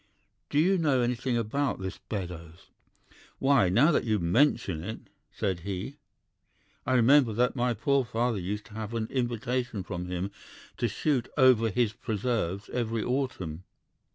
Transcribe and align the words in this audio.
Do 0.49 0.57
you 0.57 0.79
know 0.79 1.01
anything 1.01 1.37
of 1.37 1.51
this 1.79 1.99
Beddoes?' 1.99 2.71
"'Why, 3.37 3.69
now 3.69 3.91
that 3.91 4.03
you 4.03 4.17
mention 4.17 4.83
it,' 4.83 5.11
said 5.31 5.59
he, 5.59 5.97
'I 6.87 6.95
remember 6.95 7.33
that 7.33 7.55
my 7.55 7.75
poor 7.75 8.03
father 8.03 8.39
used 8.39 8.65
to 8.65 8.73
have 8.73 8.95
an 8.95 9.05
invitation 9.11 9.83
from 9.83 10.07
him 10.07 10.31
to 10.77 10.87
shoot 10.87 11.29
over 11.37 11.69
his 11.69 11.93
preserves 11.93 12.67
every 12.69 13.03
autumn. 13.03 13.63